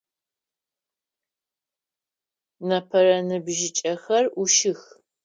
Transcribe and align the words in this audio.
Непэрэ 2.67 3.15
ныбжьыкӏэхзр 3.27 4.25
ӏушых. 4.33 4.81